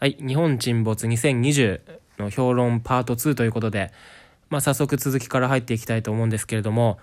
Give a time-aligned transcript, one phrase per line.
[0.00, 1.82] はい、日本沈没2020
[2.18, 3.92] の評論パート2ということで、
[4.48, 6.98] まあ早速続きから入っていきたいと思うんですけれども、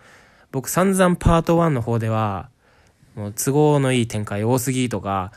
[0.51, 2.49] 僕散々パート1の方では、
[3.13, 5.31] もう都合のいい展開多すぎとか、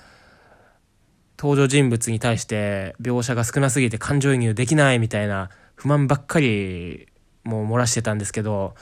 [1.39, 7.09] 登場人物に対して描写が少なすぎて感情移入できないみたいな不満ばっかり
[7.45, 8.75] もう漏らしてたんですけど、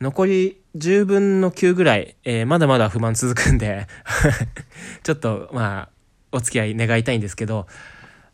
[0.00, 3.88] 残り10分の9ぐらい、えー、まだまだ不満続くんで
[5.02, 5.88] ちょっとまあ、
[6.30, 7.66] お付き合い願いたいんですけど、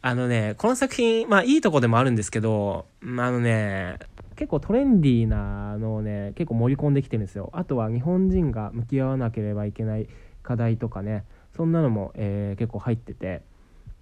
[0.07, 3.99] あのね、この作品、まあいいとこでもあるんですけど、あのね、
[4.37, 7.51] 結構トレンディーなのをね、結構盛り込んできてるんですよ。
[7.53, 10.07] あとは日本人が向き合わなければいけない
[10.45, 11.25] 課題とかね、
[11.57, 13.43] そんなのも、えー、結構入ってて、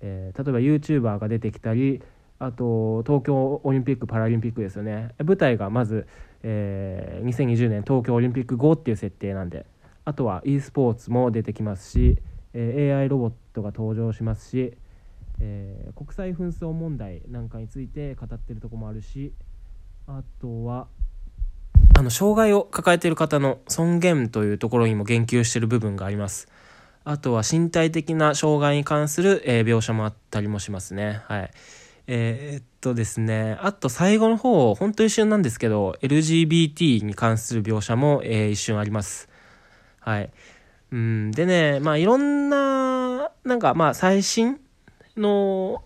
[0.02, 2.02] えー、例えば YouTuber が出てきたり、
[2.38, 5.14] あと東京オリンピック・パラリンピックですよね。
[5.24, 6.06] 舞台がまず、
[6.42, 9.64] えー、2020年東京オリンピック後っていう設定なんで、
[10.04, 12.18] あとは e スポーツも出てきますし、
[12.52, 14.76] え AI ロボットが登場しますし、
[15.40, 19.32] えー、国際紛争問題なんかについて語ってるとこもあるし
[20.06, 20.86] あとは
[21.96, 26.48] あの障害を抱えている方の尊厳というところにも言及している部分があります。
[27.04, 31.20] あとは身体的な障害に関する、えー、描写もあったりもしますね。
[31.26, 31.50] はい。
[32.06, 39.28] えー、っとですねあと最後の方ほんと一瞬なんですけど LGBT に関する描写も、えー、一瞬あります。
[40.00, 40.30] はい。
[40.90, 41.30] うん。
[41.30, 44.58] でねまあいろんななんかまあ最新
[45.16, 45.82] の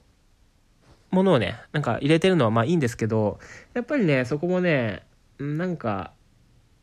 [1.10, 3.38] ものをね、なんか入れてるのはまあいいんですけど、
[3.74, 5.02] やっぱりね、そこもね、
[5.38, 6.12] なんか、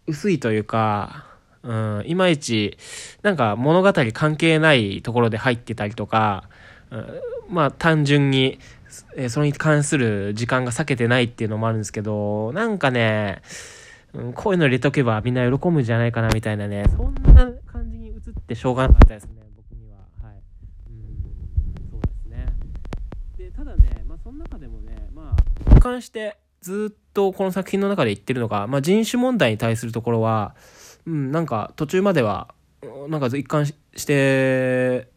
[0.08, 1.26] 薄いというか、
[1.64, 2.78] うん、いまいち、
[3.24, 6.48] なんか物語関係ないところで入ってたりとか、
[6.92, 8.60] うん、まあ単純に、
[9.18, 13.42] えそれに関する時間が避けてないっていうのもあるんですけど、なんかね、
[14.14, 19.45] うん、こういうの入れとけばみんな喜ぶんじゃないかなみたいなね、そんな感じに映ってしょうがなかったですね。
[25.80, 30.56] 貫してずっとこの作品の中で言ってるのが、まあ、人種問題に対するところは、
[31.06, 32.54] うん、なんか途中までは
[33.08, 35.10] なんか一貫して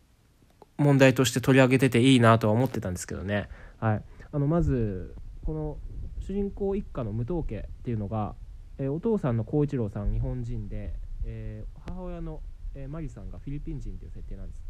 [0.77, 3.49] 問題として取り上げてていいなとは思ってたんですけどね。
[3.79, 4.03] はい、
[4.33, 5.77] あのまずこの
[6.21, 8.35] 主人公一家の武藤家っていうのが、
[8.79, 10.93] えー、お父さんの光一郎さん日本人で、
[11.25, 12.41] えー、母親の、
[12.75, 14.63] えー、マリさんがフィリピン人という設定なんです。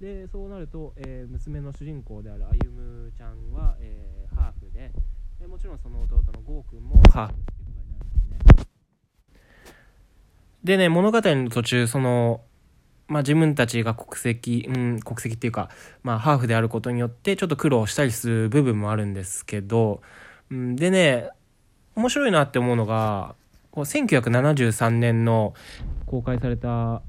[0.00, 4.90] でそうなると、え娘の主人公である歩ちゃんは、えハーフで、
[5.44, 7.90] でもちろんその弟のゴーくんもハーフっていうことに
[8.30, 8.62] なるんで
[9.34, 9.74] ね。
[10.64, 12.40] でね、物語の途中、その、
[13.08, 15.68] まあ自分たちが国籍、うん、国籍っていうか、
[16.02, 20.00] まあハーフであることによってちょっと苦労したりする部分もあるんですけど、
[20.50, 21.28] うん、でね、
[21.94, 23.34] 面白いなって思うのが、
[23.70, 25.52] こう1973年の
[26.06, 27.02] 公開された、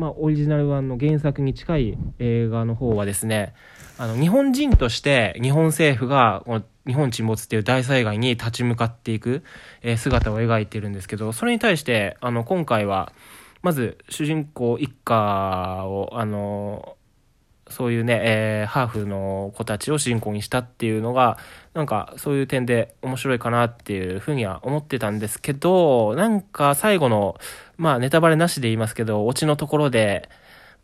[0.00, 3.52] まあ、オリジナル版の原作に近い映画の方はですね、
[3.98, 9.42] あの、日本人として日本政府が、この日本沈没っていう大災害に立ち向かっていく、
[9.82, 13.12] え、姿を描いてるんですけど、それに対して、あの、今回は、
[13.60, 16.96] まず、主人公一家を、あの、
[17.70, 21.38] そういうね、えー、ハーフの子たちを主人公にしたっていうのが、
[21.72, 27.36] なんかそういう点で面白いかなっていうふうには思ってたんですけど、なんか最後の、
[27.76, 30.28] まあネタバレなしで言いますけど、オチのところで、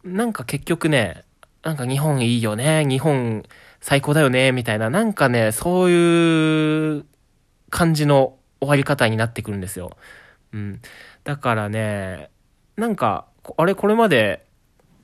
[0.05, 1.25] なんか結局ね、
[1.63, 3.45] なんか日本いいよね、日本
[3.81, 7.05] 最高だよね、みたいな、なんかね、そういう
[7.71, 9.97] 感じの終わり方になってくるんですよ。
[10.53, 10.81] うん。
[11.25, 12.31] だからね、
[12.77, 13.27] なんか、
[13.57, 14.47] あれ、これまで、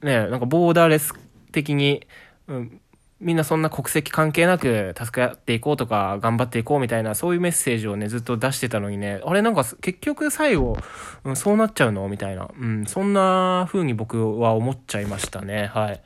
[0.03, 1.15] ね、なんかボーダーレス
[1.52, 2.06] 的に、
[2.48, 2.80] うん、
[3.20, 10.76] みんなそんな国籍関係なく助け合っていこうとか頑張っていこうみたいなそういうメッセージをねずっと出してたのにねあれなんか結局最後、
[11.22, 16.02] うん、そうなっちゃうのみたいな、うん、そんな風に僕は思っちゃいましたねはい。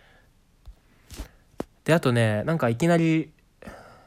[1.87, 3.31] で、あとね、なんかいきなり、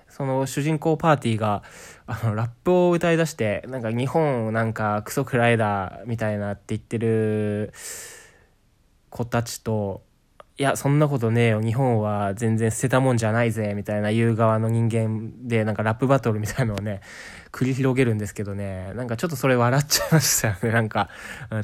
[0.09, 1.63] その主人公パーティーが、
[2.07, 7.71] あの、ラップを歌い出して、なんか日本なんかクソくらいだ、みたいなって言ってる
[9.09, 10.03] 子たちと、
[10.59, 11.61] いや、そんなことねえよ。
[11.61, 13.71] 日本は全然捨てたもんじゃないぜ。
[13.75, 16.99] みたいな言う側の人間で、なんかラップバトルみたいなのをね、
[17.53, 20.71] 繰り広げるんですけどね、なんかちょっとそれ笑っちゃいましたよね。
[20.71, 21.09] なんか、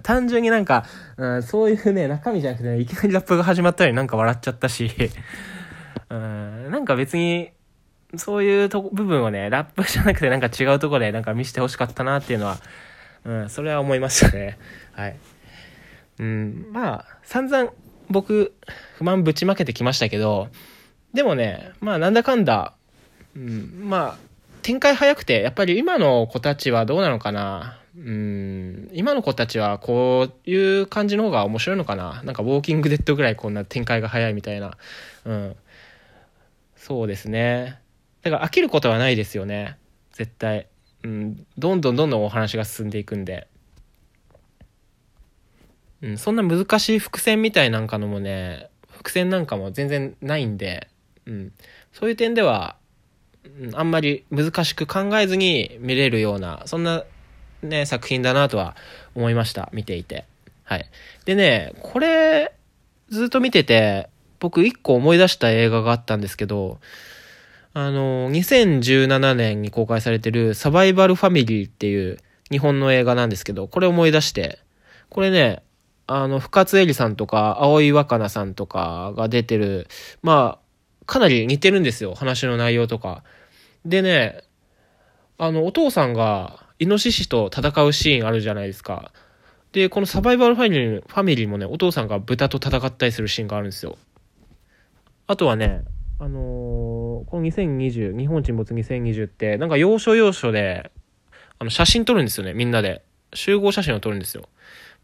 [0.02, 0.86] 単純になんか、
[1.18, 4.90] うん、そういうね、中身じゃなくてね、いきなりラップが始まったようになんか笑っちゃったし、
[6.10, 7.52] うん、なんか別に、
[8.16, 12.60] そういうと部分をね、ラップじゃなくてなんか違うとこでなんか見せてほしかったなっていうのは、
[13.26, 14.58] うん、それは思いましたね。
[14.94, 15.18] はい。
[16.20, 17.74] うん、まあ、散々
[18.10, 18.54] 僕、
[18.98, 20.50] 不満ぶちまけてきましたけど、
[21.14, 22.74] でもね、まあなんだかんだ、
[23.36, 24.26] うん、まあ、
[24.62, 27.80] 展開早くて、やっぱり今の子たちはどうなのかな。
[27.98, 32.22] うん、今の子たちはこういう感じの方が面白いのかな。
[32.24, 34.78] なんかウォーキングデッドぐらいこんな展開が早いみたいな。
[35.24, 35.56] うん。
[36.76, 37.80] そうですね。
[38.22, 39.78] だから飽きることはないですよね。
[40.12, 40.68] 絶対。
[41.04, 41.46] うん。
[41.58, 43.48] どんどんどんどんお話が進んでいくんで。
[46.06, 50.88] うん、そんな難しい伏線みたいなんかのもね、伏線なんかも全然ないんで、
[51.26, 51.52] うん。
[51.94, 52.76] そういう点では、
[53.74, 57.04] あんまり難しく考えずに見れるような、そんな
[57.64, 58.76] ね、作品だなとは
[59.16, 59.70] 思いました。
[59.74, 60.26] 見ていて。
[60.64, 60.86] はい。
[61.26, 62.54] でね、これ、
[63.10, 64.08] ずっと見てて、
[64.40, 66.80] 僕一個思い出した映画があったんですけど、
[67.74, 72.20] あの、2017年に公開されてるサバイバルファミリーっていう
[72.52, 74.60] 日本の映画なんですけど、これ思い出して、
[75.10, 75.64] これね、
[76.08, 79.88] あの、深津絵里さんとか、青井若菜さんとかが出てる、
[80.22, 83.24] まあ、かなり似てるんですよ、話の内容とか。
[83.86, 84.44] でね、
[85.38, 89.12] あの、お父さんが、イノシシと戦うシーンあるじゃないですか。
[89.72, 93.98] で、このサバイバルファミリー、ファミリーもね、お父さんが豚と戦ったりするシーンがあるんですよ。
[95.28, 95.84] あとはね、
[96.20, 96.42] あのー、
[97.26, 100.92] この2020、日本沈没2020って、なんか要所要所で、
[101.60, 103.04] あの、写真撮るんですよね、みんなで。
[103.34, 104.48] 集合写真を撮るんですよ。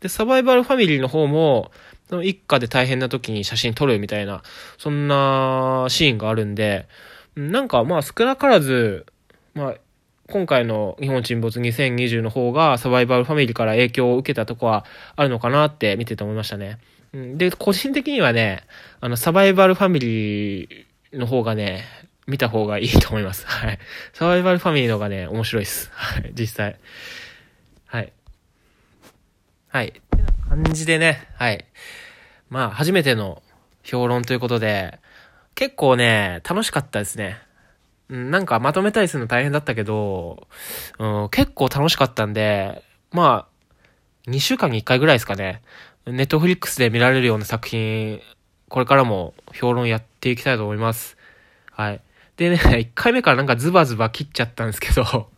[0.01, 1.71] で、サバイバルファミリーの方も、
[2.09, 4.43] その一家で大変な時に写真撮るみたいな、
[4.77, 6.87] そんなシーンがあるんで、
[7.35, 9.05] なんかまあ少なからず、
[9.53, 9.75] まあ
[10.31, 16.79] 今回の日本沈没2020の方がサバイバルファミリーから影響を受けたとこはあるのかなって見てて思いましたね。
[17.13, 18.63] で、個人的にはね、
[19.01, 21.83] あの、サバイバルファミリーの方がね、
[22.27, 23.45] 見た方がいいと思います。
[23.45, 23.79] はい。
[24.13, 25.91] サバイバルファミリーの方がね、面白いです。
[25.93, 26.31] はい。
[26.33, 26.79] 実際。
[27.87, 28.13] はい。
[29.71, 29.87] はい。
[29.87, 31.65] ってな感じでね、はい。
[32.49, 33.41] まあ、初めての
[33.83, 34.99] 評論ということで、
[35.55, 37.37] 結構ね、楽しかったですね。
[38.09, 40.45] なんかまとめたりするの大変だったけど、
[40.99, 43.47] うん、結構楽しかったんで、ま
[44.27, 45.61] あ、2週間に1回ぐらいですかね。
[46.05, 48.19] ネットフリックスで見られるような作品、
[48.67, 51.15] これからも評論やっていきたいと思います。
[51.71, 52.01] はい。
[52.35, 55.29] でね、 1回目からなんかズバズバ切っちゃったんですけど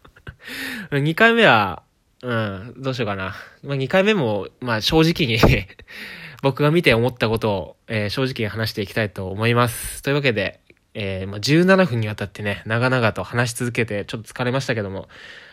[0.90, 1.83] 2回目は、
[2.24, 3.36] うん、どうしようかな。
[3.64, 5.38] まあ、2回目も、まあ正直に
[6.42, 10.02] 僕が見て思ったことを、えー、正直に話していきたいと思います。
[10.02, 10.62] というわけで、
[10.94, 15.10] えー、まあ、17分にわたってね、長々と話し続けてちょっと疲れましたけども。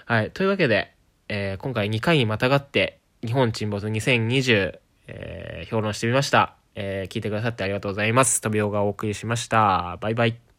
[0.06, 0.30] はい。
[0.30, 0.92] というわけで、
[1.28, 4.78] えー、今回2回にまたがって、日本沈没2020、
[5.08, 6.54] え、評論してみました。
[6.76, 8.40] え、聞いてくださってありがとうございます。
[8.40, 9.98] 飛びオがお送りしました。
[10.00, 10.49] バイバイ。